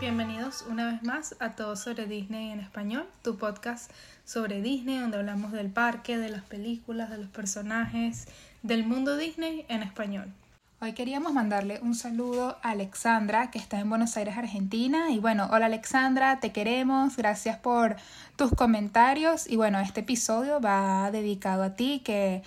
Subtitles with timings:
[0.00, 3.90] Bienvenidos una vez más a Todo sobre Disney en español, tu podcast
[4.24, 8.26] sobre Disney donde hablamos del parque, de las películas, de los personajes,
[8.62, 10.32] del mundo Disney en español.
[10.80, 15.10] Hoy queríamos mandarle un saludo a Alexandra, que está en Buenos Aires, Argentina.
[15.10, 17.96] Y bueno, hola Alexandra, te queremos, gracias por
[18.36, 19.50] tus comentarios.
[19.50, 22.42] Y bueno, este episodio va dedicado a ti, que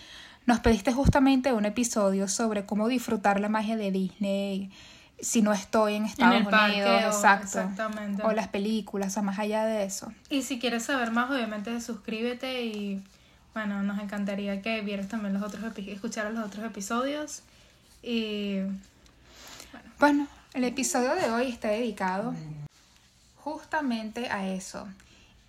[0.47, 4.71] nos pediste justamente un episodio sobre cómo disfrutar la magia de Disney
[5.23, 7.45] si no estoy en Estados el parque Unidos, o- exacto.
[7.61, 8.23] exactamente.
[8.23, 10.11] O las películas, o más allá de eso.
[10.29, 13.01] Y si quieres saber más, obviamente suscríbete y
[13.53, 17.43] bueno, nos encantaría que vieras también los otros escucharas los otros episodios.
[18.01, 18.57] Y
[19.99, 22.33] Bueno, el episodio de hoy está dedicado
[23.43, 24.87] justamente a eso,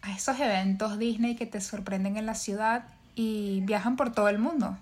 [0.03, 2.85] a esos eventos Disney que te sorprenden en la ciudad
[3.15, 4.77] y viajan por todo el mundo.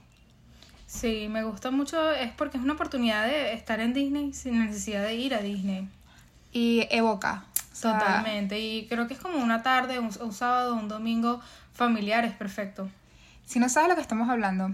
[0.93, 5.03] Sí, me gusta mucho, es porque es una oportunidad de estar en Disney sin necesidad
[5.03, 5.89] de ir a Disney.
[6.53, 7.45] Y evoca.
[7.73, 8.61] o sea, Totalmente.
[8.61, 11.41] Y creo que es como una tarde, un, un sábado, un domingo
[11.73, 12.89] familiar, es perfecto.
[13.47, 14.71] Si no sabes lo que estamos hablando,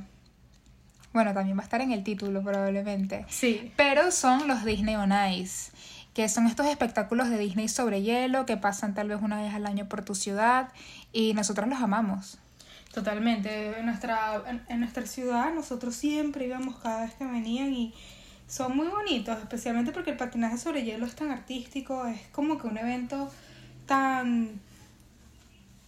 [1.12, 3.24] bueno, también va a estar en el título probablemente.
[3.28, 3.72] Sí.
[3.76, 5.72] Pero son los Disney on Ice,
[6.14, 9.66] que son estos espectáculos de Disney sobre hielo que pasan tal vez una vez al
[9.66, 10.68] año por tu ciudad
[11.12, 12.38] y nosotros los amamos.
[12.92, 13.78] Totalmente.
[13.78, 17.94] En nuestra, en, en nuestra ciudad nosotros siempre íbamos cada vez que venían y
[18.46, 22.66] son muy bonitos, especialmente porque el patinaje sobre hielo es tan artístico, es como que
[22.66, 23.30] un evento
[23.86, 24.60] tan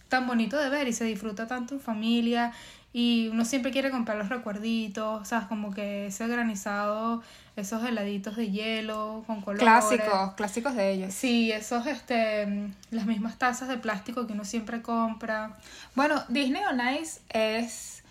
[0.09, 2.51] tan bonito de ver y se disfruta tanto en familia
[2.93, 5.47] y uno siempre quiere comprar los recuerditos, ¿sabes?
[5.47, 7.23] Como que ese granizado,
[7.55, 9.63] esos heladitos de hielo con colores.
[9.63, 11.13] Clásicos, clásicos de ellos.
[11.13, 15.57] Sí, esos, este, las mismas tazas de plástico que uno siempre compra.
[15.95, 18.03] Bueno, Disney on Ice es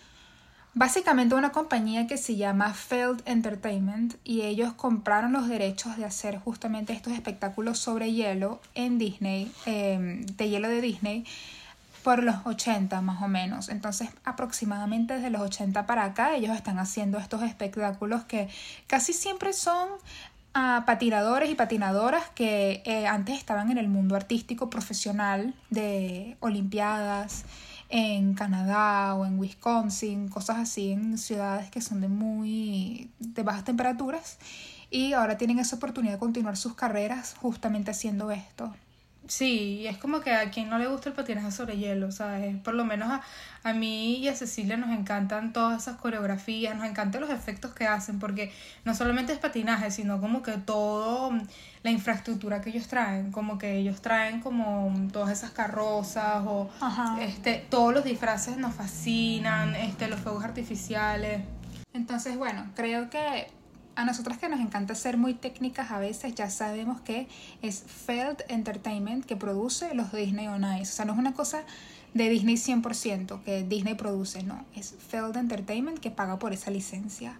[0.73, 6.39] básicamente una compañía que se llama Feld Entertainment y ellos compraron los derechos de hacer
[6.39, 11.25] justamente estos espectáculos sobre hielo en Disney, eh, de hielo de Disney,
[12.03, 13.69] por los 80 más o menos.
[13.69, 18.49] Entonces, aproximadamente desde los 80 para acá, ellos están haciendo estos espectáculos que
[18.87, 19.89] casi siempre son
[20.53, 27.45] a patinadores y patinadoras que eh, antes estaban en el mundo artístico profesional de olimpiadas
[27.87, 33.63] en Canadá o en Wisconsin, cosas así en ciudades que son de muy de bajas
[33.63, 34.37] temperaturas
[34.89, 38.73] y ahora tienen esa oportunidad de continuar sus carreras justamente haciendo esto.
[39.27, 42.57] Sí, es como que a quien no le gusta el patinaje sobre hielo, ¿sabes?
[42.57, 43.21] Por lo menos a,
[43.63, 47.85] a mí y a Cecilia nos encantan todas esas coreografías, nos encantan los efectos que
[47.87, 48.51] hacen, porque
[48.83, 51.41] no solamente es patinaje, sino como que todo mm,
[51.83, 56.69] la infraestructura que ellos traen, como que ellos traen como mm, todas esas carrozas o
[56.81, 57.21] Ajá.
[57.21, 61.41] este todos los disfraces nos fascinan, este los fuegos artificiales.
[61.93, 63.51] Entonces, bueno, creo que
[64.01, 67.27] a nosotras que nos encanta ser muy técnicas a veces, ya sabemos que
[67.61, 70.91] es Feld Entertainment que produce los Disney on Ice.
[70.91, 71.63] O sea, no es una cosa
[72.13, 74.65] de Disney 100% que Disney produce, no.
[74.75, 77.39] Es Feld Entertainment que paga por esa licencia.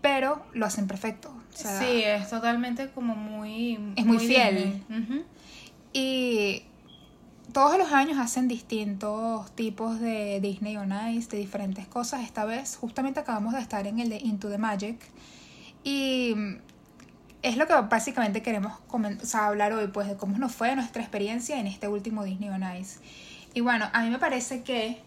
[0.00, 1.30] Pero lo hacen perfecto.
[1.54, 4.82] O sea, sí, es totalmente como muy Es muy fiel.
[5.92, 6.62] Y
[7.52, 12.22] todos los años hacen distintos tipos de Disney on Ice, de diferentes cosas.
[12.22, 14.98] Esta vez justamente acabamos de estar en el de Into the Magic.
[15.86, 16.34] Y
[17.42, 18.72] es lo que básicamente queremos
[19.32, 22.98] hablar hoy, pues de cómo nos fue nuestra experiencia en este último Disney on Ice.
[23.54, 25.00] Y bueno, a mí me parece que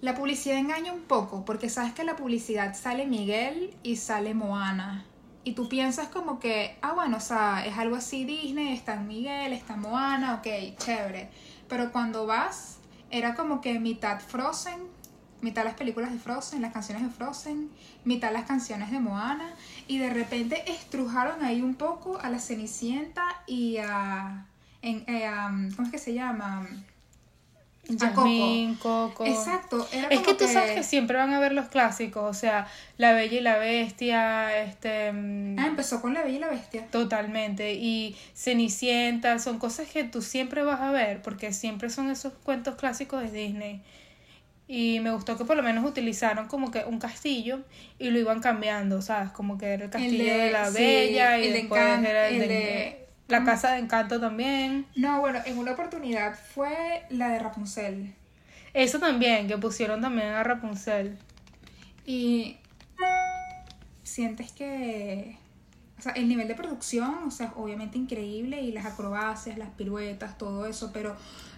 [0.00, 5.04] la publicidad engaña un poco, porque sabes que la publicidad sale Miguel y sale Moana.
[5.44, 9.52] Y tú piensas como que, ah, bueno, o sea, es algo así Disney, está Miguel,
[9.52, 11.28] está Moana, ok, chévere.
[11.68, 12.78] Pero cuando vas,
[13.10, 14.80] era como que mitad Frozen,
[15.42, 17.70] mitad las películas de Frozen, las canciones de Frozen,
[18.04, 19.54] mitad las canciones de Moana.
[19.86, 24.46] Y de repente estrujaron ahí un poco a la Cenicienta y a...
[24.80, 25.30] En, eh,
[25.76, 26.66] ¿Cómo es que se llama?
[27.86, 27.98] Coco.
[27.98, 29.26] Jasmine, Coco.
[29.26, 29.88] Exacto.
[29.92, 32.68] Era Es como que tú sabes que siempre van a ver los clásicos, o sea,
[32.96, 35.12] La Bella y la Bestia, este...
[35.12, 36.86] mm, Ah, empezó con La Bella y la Bestia.
[36.90, 37.74] Totalmente.
[37.74, 42.76] Y Cenicienta, son cosas que tú siempre vas a ver, porque siempre son esos cuentos
[42.76, 43.82] clásicos de Disney.
[44.74, 47.60] Y me gustó que por lo menos utilizaron como que un castillo
[47.98, 49.30] y lo iban cambiando, ¿sabes?
[49.30, 51.58] Como que era el castillo de, de- la sí, Bella y el de
[52.08, 54.86] era el, el de, de- la Casa de Encanto también.
[54.96, 58.14] No, bueno, en una oportunidad fue la de Rapunzel.
[58.72, 61.18] Eso también, que pusieron también a Rapunzel.
[62.06, 62.56] Y
[64.02, 65.36] sientes que,
[65.98, 70.38] o sea, el nivel de producción, o sea, obviamente increíble y las acrobacias, las piruetas,
[70.38, 71.14] todo eso, pero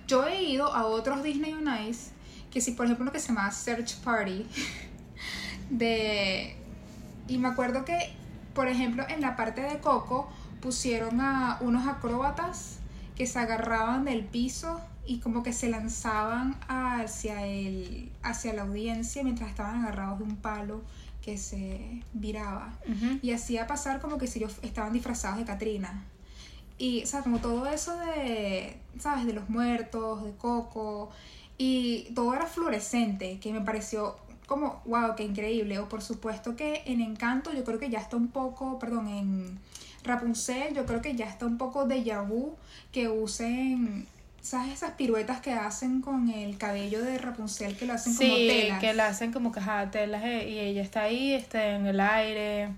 [0.09, 2.11] yo he ido a otros Disney on Ice,
[2.55, 4.47] que si por ejemplo uno que se llama Search Party,
[5.71, 6.57] de...
[7.27, 8.13] Y me acuerdo que,
[8.55, 10.31] por ejemplo, en la parte de Coco
[10.61, 12.79] pusieron a unos acróbatas
[13.17, 19.23] que se agarraban del piso y como que se lanzaban hacia el hacia la audiencia
[19.23, 20.83] mientras estaban agarrados de un palo
[21.23, 22.73] que se viraba.
[23.21, 26.05] Y hacía pasar como que si ellos estaban disfrazados de Katrina.
[26.79, 31.11] Y o sea como todo eso de sabes de los muertos de Coco
[31.59, 34.17] y todo era fluorescente que me pareció
[34.47, 38.17] como wow qué increíble o por supuesto que en Encanto yo creo que ya está
[38.17, 39.59] un poco perdón en
[40.03, 42.57] Rapunzel yo creo que ya está un poco de vu
[42.93, 44.07] que usen
[44.45, 48.47] ¿Sabes esas piruetas que hacen con el cabello de Rapunzel que lo hacen como Sí,
[48.47, 48.79] telas?
[48.79, 52.69] que la hacen como ajá, telas eh, y ella está ahí, está en el aire,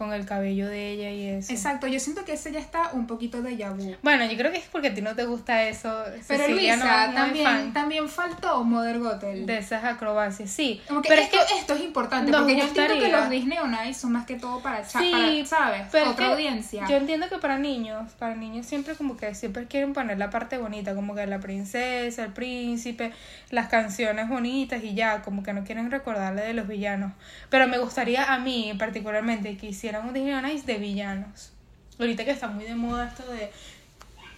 [0.00, 1.52] con el cabello de ella y eso.
[1.52, 3.94] Exacto, yo siento que ese ya está un poquito de vu.
[4.00, 5.94] Bueno, yo creo que es porque a ti no te gusta eso.
[6.26, 9.44] Pero Cecilia Luisa, no también, también faltó Mother Gothel.
[9.44, 10.80] de esas acrobacias, sí.
[10.88, 13.28] Como que pero esto, es que esto es importante, porque yo entiendo que gustaría- los
[13.28, 15.82] Disney on Ice son más que todo para, Sí, para, ¿sabes?
[15.92, 16.86] pero Otra audiencia.
[16.88, 20.56] Yo entiendo que para niños, para niños siempre como que siempre quieren poner la parte
[20.56, 23.12] bonita, como que la princesa, el príncipe,
[23.50, 27.12] las canciones bonitas y ya, como que no quieren recordarle de los villanos.
[27.50, 31.52] Pero me gustaría a mí particularmente que hicieran un Disney on Ice de villanos.
[31.98, 33.50] Ahorita que está muy de moda esto de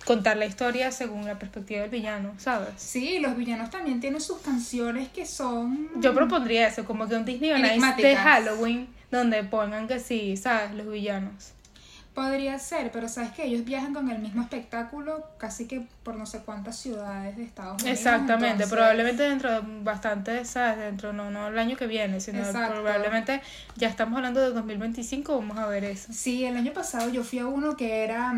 [0.05, 2.71] contar la historia según la perspectiva del villano, ¿sabes?
[2.77, 5.91] Sí, los villanos también tienen sus canciones que son...
[6.01, 8.17] Yo propondría eso, como que un Disney on Ice de.
[8.17, 10.73] Halloween donde pongan que sí, ¿sabes?
[10.75, 11.53] Los villanos.
[12.15, 16.27] Podría ser, pero sabes que ellos viajan con el mismo espectáculo casi que por no
[16.27, 17.99] sé cuántas ciudades de Estados Unidos.
[17.99, 20.77] Exactamente, entonces- probablemente dentro de bastante, ¿sabes?
[20.77, 22.75] Dentro, no, no el año que viene, sino Exacto.
[22.75, 23.41] probablemente
[23.77, 26.13] ya estamos hablando de 2025, vamos a ver eso.
[26.13, 28.35] Sí, el año pasado yo fui a uno que era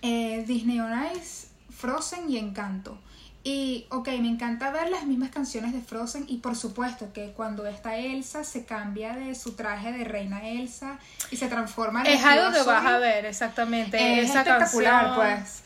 [0.00, 2.98] eh, Disney on Ice, Frozen y Encanto.
[3.42, 7.66] Y, ok, me encanta ver las mismas canciones de Frozen y por supuesto que cuando
[7.66, 10.98] está Elsa se cambia de su traje de reina Elsa
[11.30, 13.96] y se transforma en Es algo que vas a ver, exactamente.
[14.20, 15.62] Es esa espectacular, canción, pues.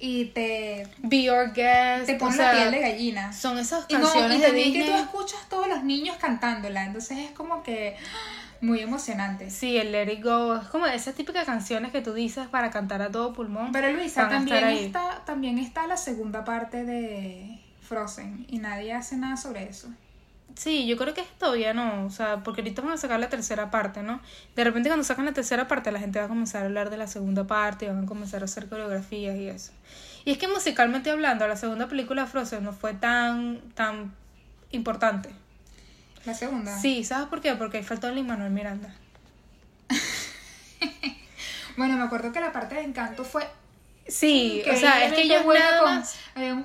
[0.00, 3.32] Y te, Be Your Guest, te pone sea, la piel de gallina.
[3.32, 4.96] Son esas Y, no, canciones y de también que Disney.
[4.96, 7.96] tú escuchas todos los niños cantándola, entonces es como que
[8.60, 9.50] muy emocionante.
[9.50, 13.02] Sí, el Let It Go, es como esas típicas canciones que tú dices para cantar
[13.02, 13.72] a todo pulmón.
[13.72, 19.36] Pero Luisa, también está, también está la segunda parte de Frozen y nadie hace nada
[19.36, 19.88] sobre eso.
[20.54, 23.70] Sí, yo creo que todavía no, o sea, porque ahorita van a sacar la tercera
[23.70, 24.20] parte, ¿no?
[24.56, 26.96] De repente cuando sacan la tercera parte la gente va a comenzar a hablar de
[26.96, 29.72] la segunda parte y van a comenzar a hacer coreografías y eso.
[30.24, 34.12] Y es que musicalmente hablando, la segunda película de Frozen no fue tan, tan
[34.72, 35.30] importante.
[36.28, 36.78] La segunda.
[36.78, 37.54] Sí, ¿sabes por qué?
[37.54, 38.94] Porque faltó Lin Manuel Miranda.
[41.78, 43.48] Bueno, me acuerdo que la parte de Encanto fue
[44.08, 46.16] Sí, o sea, es que ellos nada con- más...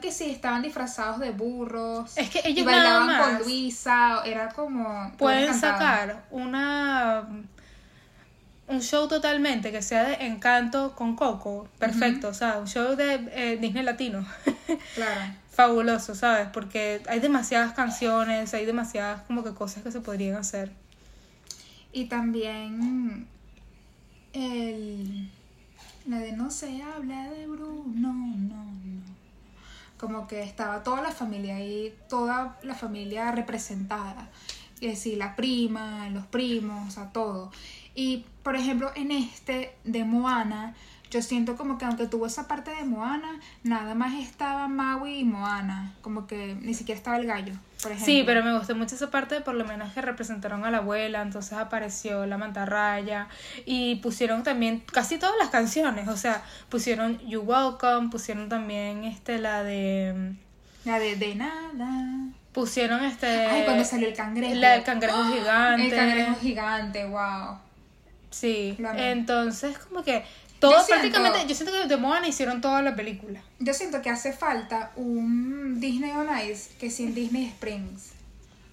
[0.01, 2.17] que sí, estaban disfrazados de burros.
[2.17, 5.13] Es que ellos y bailaban nada más con Luisa, era como...
[5.17, 7.27] pueden sacar una
[8.67, 13.13] un show totalmente que sea de encanto con Coco, perfecto, o sea, un show de
[13.31, 14.25] eh, Disney latino,
[14.95, 15.42] Claro.
[15.53, 16.47] Fabuloso, ¿sabes?
[16.51, 20.71] Porque hay demasiadas canciones, hay demasiadas como que cosas que se podrían hacer.
[21.91, 23.27] Y también
[24.33, 25.29] el
[26.05, 28.65] la de no se habla de Bruno, no, no.
[29.97, 34.29] Como que estaba toda la familia ahí, toda la familia representada.
[34.81, 37.51] Es decir, la prima, los primos, o sea, todo.
[37.95, 40.75] Y por ejemplo, en este de Moana,
[41.13, 45.23] yo siento como que aunque tuvo esa parte de Moana, nada más estaba Maui y
[45.23, 45.93] Moana.
[46.01, 47.53] Como que ni siquiera estaba el gallo,
[47.83, 48.05] por ejemplo.
[48.05, 51.21] Sí, pero me gustó mucho esa parte, por lo menos que representaron a la abuela,
[51.21, 53.27] entonces apareció la mantarraya
[53.65, 59.37] y pusieron también casi todas las canciones, o sea, pusieron You Welcome, pusieron también este
[59.37, 60.33] la de
[60.83, 62.27] La de, de nada.
[62.53, 64.55] pusieron este Ay, cuando salió el cangrejo.
[64.55, 65.85] la del cangrejo gigante.
[65.89, 67.57] El cangrejo gigante, wow.
[68.31, 70.23] Sí, entonces como que
[70.63, 73.41] todo Yo siento- prácticamente, yo siento que de Moana hicieron toda la película.
[73.59, 78.11] Yo siento que hace falta un Disney on Ice que sí en Disney Springs.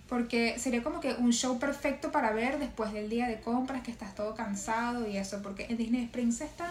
[0.09, 3.91] Porque sería como que un show perfecto para ver después del día de compras que
[3.91, 5.41] estás todo cansado y eso.
[5.43, 6.71] Porque en Disney Springs están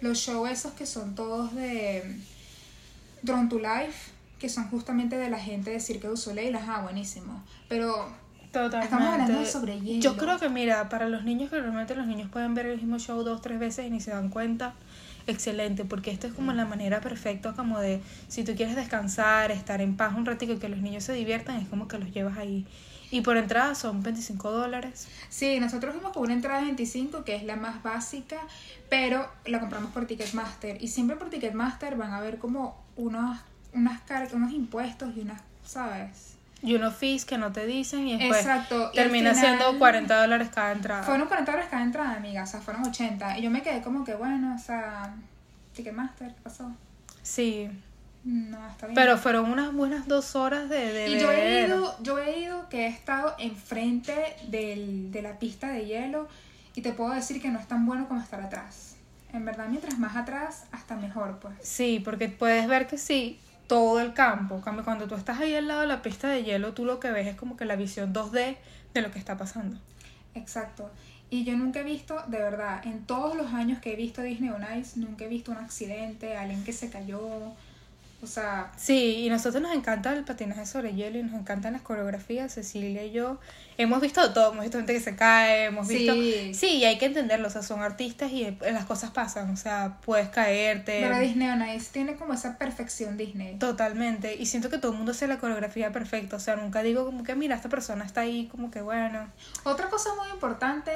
[0.00, 2.18] los shows esos que son todos de
[3.22, 6.54] Drone to Life, que son justamente de la gente de Cirque du Soleil.
[6.56, 7.42] Ajá, buenísimo.
[7.68, 8.12] Pero
[8.54, 8.84] Totalmente.
[8.86, 10.00] Estamos hablando de sobre hielo.
[10.02, 12.98] Yo creo que, mira, para los niños que realmente los niños pueden ver el mismo
[12.98, 14.72] show dos, tres veces y ni se dan cuenta,
[15.26, 19.80] excelente, porque esto es como la manera perfecta como de, si tú quieres descansar, estar
[19.80, 22.38] en paz un ratito y que los niños se diviertan, es como que los llevas
[22.38, 22.66] ahí.
[23.10, 25.06] Y por entrada son 25 dólares.
[25.28, 28.38] Sí, nosotros fuimos con una entrada de 25, que es la más básica,
[28.90, 30.82] pero la compramos por Ticketmaster.
[30.82, 33.38] Y siempre por Ticketmaster van a ver como unos,
[33.72, 36.33] unas car- unos impuestos y unas, ¿sabes?
[36.64, 38.90] Y unos fees que no te dicen y después Exacto.
[38.92, 41.02] y termina final siendo 40 dólares cada entrada.
[41.02, 43.38] Fueron 40 dólares cada entrada, amiga, o sea, fueron 80.
[43.38, 45.14] Y yo me quedé como que, bueno, o sea,
[45.74, 46.72] Ticketmaster, ¿qué pasó?
[47.22, 47.68] Sí.
[48.24, 48.94] No, está bien.
[48.94, 52.68] Pero fueron unas buenas dos horas de, de y yo he ido, yo he ido
[52.70, 56.28] que he estado enfrente del, de la pista de hielo
[56.74, 58.96] y te puedo decir que no es tan bueno como estar atrás.
[59.34, 61.54] En verdad, mientras más atrás, hasta mejor, pues.
[61.62, 64.60] Sí, porque puedes ver que sí, todo el campo.
[64.60, 67.10] Cambio, Cuando tú estás ahí al lado de la pista de hielo, tú lo que
[67.10, 68.56] ves es como que la visión 2D
[68.94, 69.78] de lo que está pasando.
[70.34, 70.90] Exacto.
[71.30, 74.50] Y yo nunca he visto, de verdad, en todos los años que he visto Disney
[74.50, 77.52] on Ice, nunca he visto un accidente, alguien que se cayó.
[78.24, 81.82] O sea, Sí, y nosotros nos encanta el patinaje sobre hielo y nos encantan las
[81.82, 82.52] coreografías.
[82.54, 83.38] Cecilia y yo
[83.76, 85.98] hemos visto todo, hemos visto gente que se cae, hemos Sí.
[85.98, 86.58] visto...
[86.58, 89.56] Sí, y hay que entenderlo, o sea, son artistas y eh, las cosas pasan, o
[89.56, 91.00] sea, puedes caerte.
[91.02, 93.56] pero Disney on Ice tiene como esa perfección Disney.
[93.58, 97.04] Totalmente, y siento que todo el mundo hace la coreografía perfecta, o sea, nunca digo
[97.04, 99.28] como que mira, esta persona está ahí como que bueno.
[99.64, 100.92] Otra cosa muy importante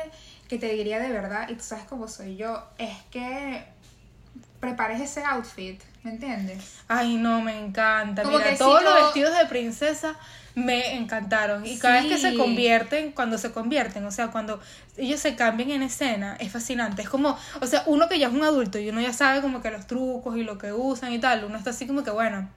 [0.49, 3.65] que te diría de verdad, y tú sabes cómo soy yo, es que
[4.61, 6.65] prepares ese outfit, ¿me entiendes?
[6.89, 8.23] Ay, no, me encanta.
[8.23, 10.17] Como Mira, que si todos los vestidos de princesa
[10.55, 11.65] me encantaron.
[11.67, 14.61] Y cada vez que se convierten, cuando se convierten, o sea, cuando
[14.97, 17.03] ellos se cambian en escena, es fascinante.
[17.03, 19.61] Es como, o sea, uno que ya es un adulto y uno ya sabe como
[19.61, 22.49] que los trucos y lo que usan y tal, uno está así como que, bueno,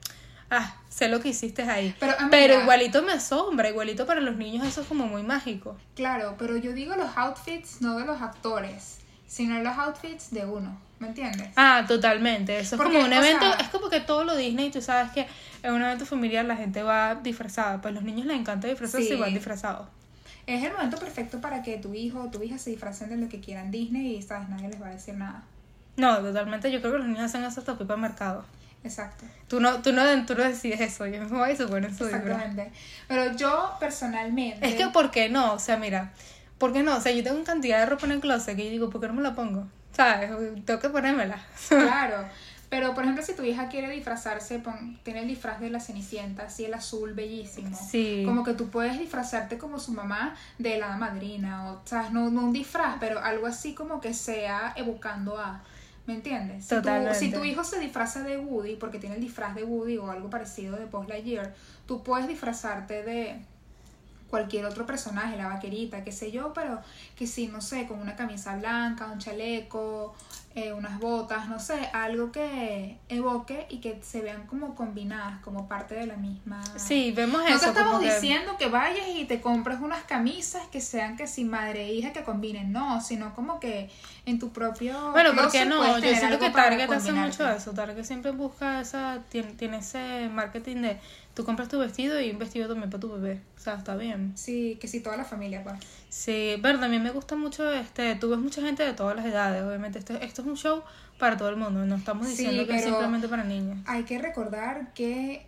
[0.50, 1.94] ah, sé lo que hiciste ahí.
[2.00, 5.76] Pero, amiga- Pero igualito me asombra, igualito para los niños eso es como muy mágico.
[5.94, 10.76] Claro, pero yo digo los outfits no de los actores, sino los outfits de uno,
[11.02, 11.48] ¿me entiendes?
[11.56, 12.58] Ah, totalmente.
[12.58, 15.26] Eso es como un evento, sea- es como que todo lo Disney, tú sabes que
[15.62, 19.14] en un evento familiar la gente va disfrazada, pues los niños les encanta disfrazarse Sí.
[19.14, 19.88] y van disfrazados.
[20.46, 23.28] Es el momento perfecto para que tu hijo o tu hija se disfracen de lo
[23.28, 24.48] que quieran Disney y, ¿sabes?
[24.48, 25.42] Nadie les va a decir nada.
[25.96, 26.72] No, totalmente.
[26.72, 28.44] Yo creo que los niños hacen eso hasta pipa mercado.
[28.82, 29.24] Exacto.
[29.46, 31.06] Tú no, tú no, tú no decides eso.
[31.06, 32.04] Yo me voy y se ponen su.
[32.06, 32.72] Exactamente.
[33.06, 34.66] Pero yo personalmente...
[34.66, 35.52] Es que, ¿por qué no?
[35.52, 36.12] O sea, mira,
[36.58, 36.96] ¿por qué no?
[36.96, 39.00] O sea, yo tengo una cantidad de ropa en el closet que yo digo, ¿por
[39.00, 39.68] qué no me la pongo?
[39.92, 40.30] ¿Sabes?
[40.64, 41.38] Tengo que ponérmela.
[41.68, 42.24] Claro.
[42.70, 46.44] Pero, por ejemplo, si tu hija quiere disfrazarse, pon- tiene el disfraz de la Cenicienta,
[46.44, 47.76] así el azul bellísimo.
[47.76, 48.22] Sí.
[48.24, 52.12] Como que tú puedes disfrazarte como su mamá de la madrina, o, ¿sabes?
[52.12, 55.62] No, no un disfraz, pero algo así como que sea evocando a.
[56.06, 56.64] ¿Me entiendes?
[56.64, 59.98] Si tu- si tu hijo se disfraza de Woody, porque tiene el disfraz de Woody
[59.98, 61.52] o algo parecido de Post Lightyear,
[61.86, 63.44] tú puedes disfrazarte de
[64.32, 66.80] cualquier otro personaje, la vaquerita, qué sé yo, pero
[67.16, 70.14] que sí, no sé, con una camisa blanca, un chaleco,
[70.54, 75.68] eh, unas botas, no sé, algo que evoque y que se vean como combinadas, como
[75.68, 76.62] parte de la misma.
[76.76, 77.68] Sí, vemos No eso.
[77.68, 81.44] estamos como que- diciendo que vayas y te compres unas camisas que sean que si
[81.44, 83.90] madre e hija que combinen, no, sino como que
[84.26, 85.10] en tu propio.
[85.12, 85.98] Bueno, ¿por qué closet no?
[85.98, 87.72] Yo siento que Target hace mucho eso.
[87.72, 90.98] Target siempre busca esa, tiene, tiene ese marketing de
[91.34, 93.40] tú compras tu vestido y un vestido también para tu bebé.
[93.56, 94.32] O sea, está bien.
[94.36, 95.76] Sí, que sí, toda la familia, pues.
[96.10, 99.62] Sí, pero también me gusta mucho, este, tú ves mucha gente de todas las edades,
[99.62, 99.98] obviamente.
[99.98, 100.82] Esto, esto es un show
[101.18, 103.78] para todo el mundo, no estamos Sí, diciendo que es simplemente para niños.
[103.86, 105.46] Hay que recordar que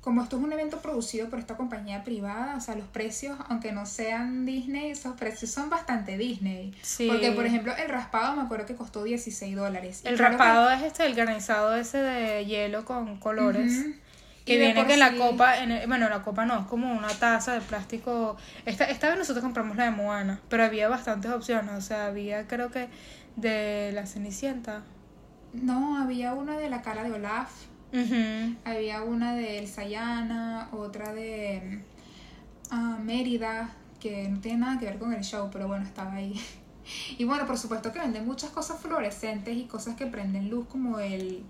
[0.00, 3.70] como esto es un evento producido por esta compañía privada, o sea, los precios, aunque
[3.70, 6.74] no sean Disney, esos precios son bastante Disney.
[6.82, 7.06] Sí.
[7.08, 10.00] Porque, por ejemplo, el raspado me acuerdo que costó 16 dólares.
[10.04, 13.84] El que- raspado es este, el granizado ese de hielo con colores.
[14.44, 17.06] Que Y viene que la copa, en el- bueno, la copa no, es como una
[17.10, 18.36] taza de plástico.
[18.66, 22.48] Esta, esta vez nosotros compramos la de Moana, pero había bastantes opciones, o sea, había
[22.48, 22.88] creo que
[23.36, 24.84] de la Cenicienta.
[25.52, 27.50] No, había una de la cara de Olaf.
[28.64, 31.82] Había una de Elsa Llana, otra de
[32.70, 33.70] ah, Mérida,
[34.00, 36.40] que no tiene nada que ver con el show, pero bueno, estaba ahí.
[37.16, 40.98] Y bueno, por supuesto que venden muchas cosas fluorescentes y cosas que prenden luz, como
[40.98, 41.44] el,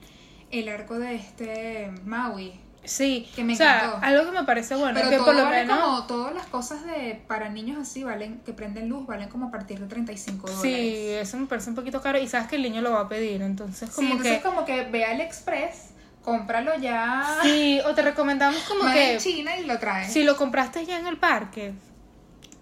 [0.51, 2.53] el arco de este Maui.
[2.85, 4.07] Sí, Que me o sea, encantó.
[4.07, 5.79] algo que me parece bueno, pero que todo por lo vale menos...
[5.79, 9.51] como, todas las cosas de para niños así valen, que prenden luz, valen como a
[9.53, 10.63] partir de 35 dólares.
[10.63, 13.09] Sí, eso me parece un poquito caro y sabes que el niño lo va a
[13.09, 14.43] pedir, entonces Sí, como entonces que...
[14.43, 15.91] como que ve al Express,
[16.25, 19.13] cómpralo ya Sí, o te recomendamos como más que...
[19.15, 20.09] en China y lo trae.
[20.09, 21.75] Si lo compraste ya en el parque,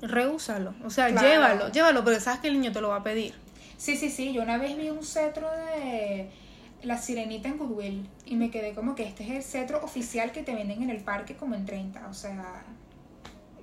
[0.02, 0.74] reúsalo.
[0.84, 1.26] O sea, Claro.
[1.28, 3.34] llévalo, llévalo, porque sabes que el niño te lo va a pedir.
[3.76, 4.32] Sí, sí, sí.
[4.32, 6.30] Yo una vez vi un cetro de
[6.82, 10.42] la sirenita en Goodwill y me quedé como que este es el cetro oficial que
[10.42, 12.08] te venden en el parque como en 30.
[12.08, 12.64] O sea,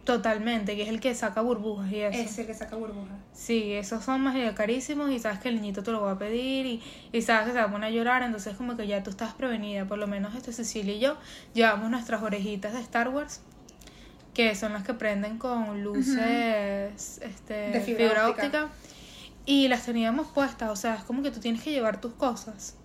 [0.04, 2.18] Totalmente, que es el que saca burbujas y eso.
[2.18, 3.12] es el que saca burbuja.
[3.34, 6.66] Sí, esos son más carísimos y sabes que el niñito te lo va a pedir
[6.66, 6.82] y,
[7.12, 9.34] y sabes que se va a poner a llorar, entonces como que ya tú estás
[9.34, 9.84] prevenida.
[9.86, 11.18] Por lo menos este Cecilia y yo
[11.54, 13.42] llevamos nuestras orejitas de Star Wars,
[14.34, 18.70] que son las que prenden con luces este, De fibra óptica.
[19.46, 22.78] y las teníamos puestas, o sea, es como que tú tienes que llevar tus cosas.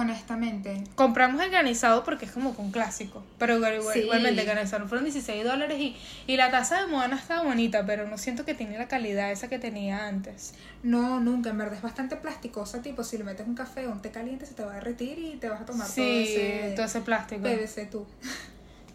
[0.00, 0.82] Honestamente.
[0.94, 3.22] Compramos el granizado porque es como con clásico.
[3.38, 4.00] Pero igual, Sí.
[4.00, 8.08] igualmente el granizado fueron 16 dólares y, y la taza de Moana estaba bonita, pero
[8.08, 10.54] no siento que tiene la calidad esa que tenía antes.
[10.82, 14.00] No, nunca, en verdad es bastante plasticosa, tipo si le metes un café o un
[14.00, 16.72] té caliente se te va a derretir y te vas a tomar todo Sí, ese
[16.74, 17.42] todo ese plástico.
[17.42, 18.06] PVC tú.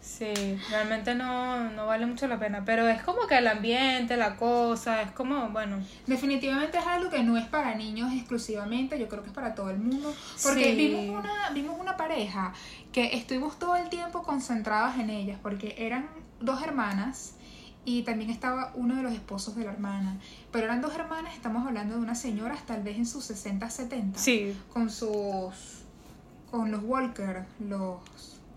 [0.06, 2.64] Sí, realmente no, no vale mucho la pena.
[2.64, 5.78] Pero es como que el ambiente, la cosa, es como, bueno.
[6.06, 9.68] Definitivamente es algo que no es para niños exclusivamente, yo creo que es para todo
[9.70, 10.14] el mundo.
[10.44, 10.76] Porque Sí.
[10.76, 12.52] vimos, una, vimos una pareja
[12.92, 16.08] que estuvimos todo el tiempo concentradas en ellas, porque eran
[16.40, 17.34] dos hermanas
[17.84, 20.18] y también estaba uno de los esposos de la hermana.
[20.52, 24.18] Pero eran dos hermanas, estamos hablando de unas señoras tal vez en sus 60, 70.
[24.20, 25.82] Sí, Con sus...
[26.50, 27.98] con los Walker, los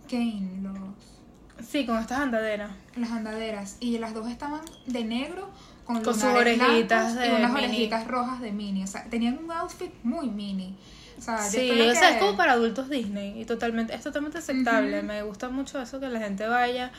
[0.09, 1.18] Kane, los...
[1.67, 2.71] sí, con estas andaderas.
[2.95, 5.49] las andaderas y las dos estaban de negro
[5.85, 7.65] con, Con sus orejitas y de unas mini.
[7.67, 10.75] orejitas rojas de mini, o sea, tenían un outfit muy mini.
[11.17, 14.01] O sea, yo Sí, o sea, que- es como para adultos Disney y totalmente, es
[14.03, 15.01] totalmente aceptable.
[15.01, 16.91] Me gusta mucho eso que la gente vaya,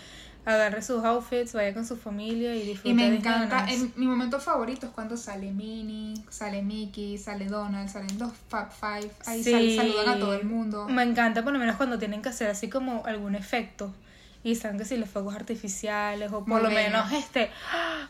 [0.45, 4.41] agarre sus outfits, vaya con su familia y disfrute y me encanta, el- mi momento
[4.41, 9.55] favorito es cuando sale Minnie, sale Mickey, sale Donald, salen los Fab Five, ahí sal-
[9.63, 9.77] Sí.
[9.77, 10.87] saludan a todo el mundo.
[10.89, 13.95] Me encanta por lo menos cuando tienen que hacer así como algún efecto.
[14.43, 17.51] Y saben que si los fuegos artificiales o por Muy lo menos este,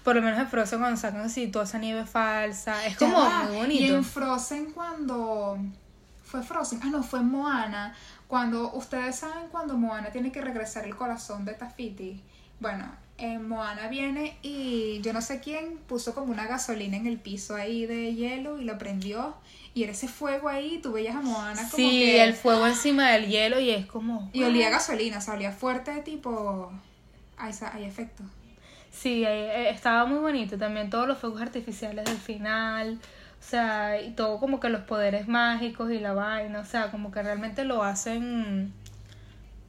[0.04, 3.54] por lo menos en Frozen cuando sacan así toda esa nieve falsa, es como muy
[3.54, 3.96] Y bonito.
[3.96, 5.58] en Frozen cuando
[6.24, 7.94] fue Frozen, ah no, fue Moana,
[8.28, 12.22] cuando ustedes saben cuando Moana tiene que regresar el corazón de Tafiti.
[12.60, 12.84] Bueno,
[13.18, 17.56] en Moana viene y yo no sé quién puso como una gasolina en el piso
[17.56, 19.34] ahí de hielo y lo prendió
[19.74, 23.10] y era ese fuego ahí, tú veías a Moana como Sí, que el fuego encima
[23.12, 26.72] del hielo y es como y olía a gasolina, o sea, olía fuerte, tipo
[27.36, 28.24] hay, hay efecto.
[28.92, 32.98] Sí, eh, estaba muy bonito también todos los fuegos artificiales del final,
[33.40, 37.12] o sea, y todo como que los poderes mágicos y la vaina, o sea, como
[37.12, 38.72] que realmente lo hacen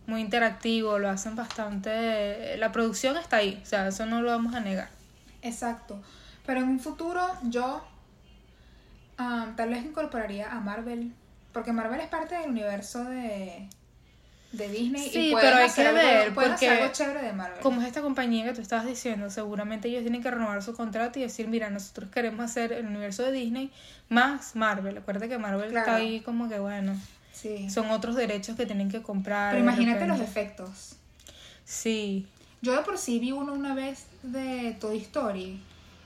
[0.07, 4.55] muy interactivo, lo hacen bastante, la producción está ahí, o sea, eso no lo vamos
[4.55, 4.89] a negar.
[5.43, 6.01] Exacto.
[6.45, 7.83] Pero en un futuro yo
[9.21, 11.11] um, tal vez incorporaría a Marvel.
[11.53, 13.67] Porque Marvel es parte del universo de,
[14.53, 15.09] de Disney.
[15.09, 17.59] Sí, y pero hay que algo- ver, porque algo chévere de Marvel.
[17.61, 21.19] Como es esta compañía que tú estabas diciendo, seguramente ellos tienen que renovar su contrato
[21.19, 23.71] y decir, mira, nosotros queremos hacer el universo de Disney
[24.09, 24.97] más Marvel.
[24.97, 25.85] Acuérdate que Marvel Claro.
[25.91, 26.95] está ahí como que bueno,
[27.33, 27.69] Sí.
[27.69, 29.51] son otros derechos que tienen que comprar.
[29.53, 30.95] Pero imagínate los efectos.
[31.65, 32.27] Sí,
[32.61, 35.59] Yo de por sí vi uno una vez de Toy Story.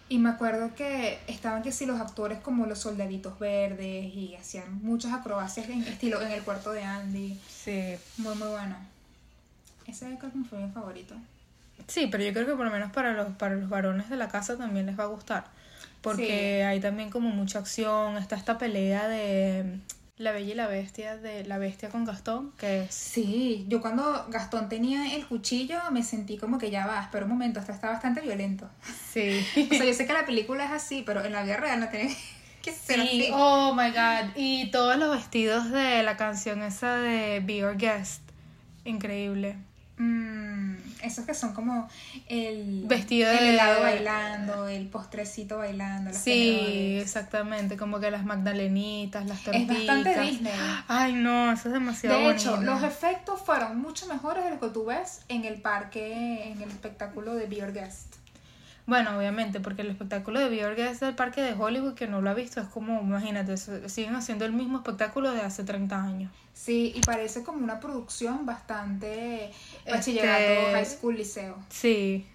[0.08, 4.84] Y me acuerdo que estaban que sí los actores como los soldaditos verdes y hacían
[4.84, 7.40] muchas acrobacias en estilo en el cuarto de Andy.
[7.50, 7.96] sí.
[8.18, 8.76] Muy muy bueno.
[9.88, 11.16] Ese creo que fue mi favorito.
[11.88, 14.30] Sí, pero yo creo que por lo menos para los, para los varones de la
[14.30, 15.46] casa también les va a gustar.
[16.02, 18.18] Porque hay también como mucha acción.
[18.18, 19.80] Está esta pelea de
[20.18, 22.96] La Bella y la Bestia, de la Bestia con Gastón, que es...
[22.96, 27.32] Sí, yo cuando Gastón tenía el cuchillo me sentí como que ya va, espera un
[27.32, 28.70] momento, esto está bastante violento.
[29.12, 29.46] Sí.
[29.72, 31.90] O sea, yo sé que la película es así, pero en la vida real no
[31.90, 32.16] tiene
[32.62, 33.30] que ser Sí, así.
[33.34, 34.32] oh my god.
[34.38, 38.22] Y todos los vestidos de la canción esa de Be Your Guest.
[38.86, 39.58] Increíble.
[39.98, 41.88] Mm, esos que son como
[42.28, 47.04] el Vestido el de- helado bailando, el postrecito bailando, los Sí, tenedores.
[47.04, 47.78] exactamente.
[47.78, 49.78] Como que las magdalenitas, las Es tortitas.
[49.78, 50.52] bastante Disney.
[50.88, 54.68] Ay, no, eso es demasiado De hecho, los efectos fueron mucho mejores de los que
[54.70, 58.16] tú ves en el parque, en el espectáculo de Be Your Guest.
[58.88, 62.30] Bueno, obviamente, porque el espectáculo de Your Guest del parque de Hollywood, que no lo
[62.30, 66.32] ha visto, es como, imagínate, siguen haciendo el mismo espectáculo de hace 30 años.
[66.54, 69.46] Sí, y parece como una producción bastante
[69.86, 71.58] Este- bachillerato, high school, liceo.
[71.70, 72.28] Sí.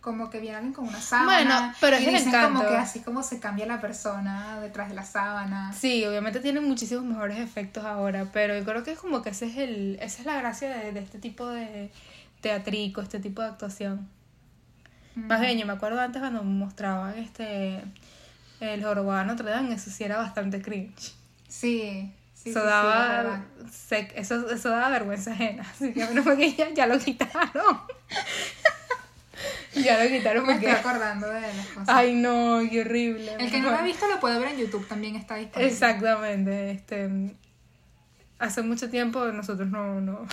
[0.00, 1.26] Como que vienen con una sábana.
[1.44, 2.58] Bueno, pero y es el dicen encanto.
[2.60, 5.72] como que así como se cambia la persona detrás de la sábana.
[5.74, 9.46] Sí, obviamente tienen muchísimos mejores efectos ahora, pero yo creo que es como que ese
[9.46, 11.90] es el, esa es la gracia de, de este tipo de
[12.40, 14.08] teatrico, este tipo de actuación.
[15.26, 17.82] Más bien, yo me acuerdo antes cuando mostraban este
[18.60, 21.14] el jorobado de Notre Dame, eso sí era bastante cringe.
[21.48, 23.44] Sí, sí, eso sí, daba
[24.14, 25.64] eso, eso daba vergüenza ajena.
[25.70, 27.80] Así que menos mal que ya, ya lo quitaron.
[29.74, 30.80] ya lo quitaron Me estoy porque.
[30.80, 31.88] acordando de las cosas.
[31.88, 33.34] Ay no, qué horrible.
[33.38, 35.72] el que no lo ha visto lo puede ver en YouTube, también está disponible.
[35.72, 37.36] Exactamente, este
[38.38, 40.26] hace mucho tiempo nosotros no, no.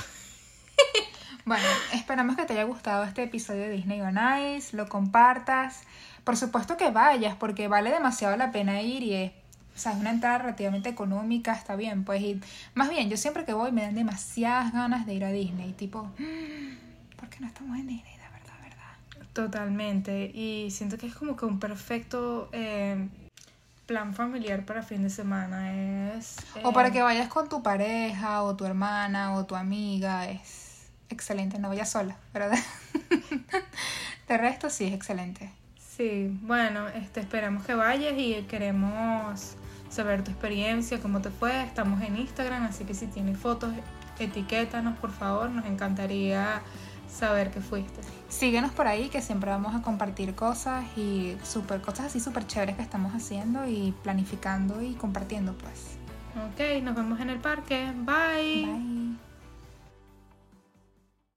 [1.45, 4.17] Bueno, esperamos que te haya gustado este episodio de Disney on
[4.55, 5.83] Ice, lo compartas.
[6.23, 9.31] Por supuesto que vayas, porque vale demasiado la pena ir y es,
[9.75, 12.43] o sea, es una entrada relativamente económica, está bien, pues ir.
[12.73, 16.05] Más bien, yo siempre que voy me dan demasiadas ganas de ir a Disney, tipo,
[16.17, 18.15] "Mm, ¿por qué no estamos en Disney?
[18.15, 19.27] De verdad, verdad.
[19.33, 20.31] Totalmente.
[20.33, 23.07] Y siento que es como que un perfecto eh,
[23.85, 26.15] plan familiar para fin de semana.
[26.15, 30.27] Es, O para eh, que vayas con tu pareja o tu hermana o tu amiga,
[30.27, 30.64] es
[31.09, 31.59] excelente.
[31.59, 32.57] No vayas sola, pero de,
[34.27, 35.51] de resto sí es excelente.
[35.95, 39.55] Sí, bueno, este, esperamos que vayas y queremos
[39.89, 41.63] saber tu experiencia, cómo te fue.
[41.63, 43.73] Estamos en Instagram, así que si tienes fotos,
[44.19, 46.61] etiquétanos por favor, nos encantaría
[47.09, 48.01] saber que fuiste.
[48.27, 52.75] Síguenos por ahí que siempre vamos a compartir cosas y super, cosas así súper chéveres
[52.75, 55.97] que estamos haciendo y planificando y compartiendo pues.
[56.35, 57.93] Ok, nos vemos en el parque.
[57.95, 58.65] Bye.
[58.65, 59.04] Bye.